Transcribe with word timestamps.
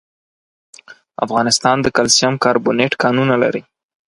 افغانستان 1.25 1.77
د 1.81 1.87
کلسیم 1.97 2.33
کاربونېټ 2.43 2.91
کانونه 3.03 3.35
لري. 3.43 3.61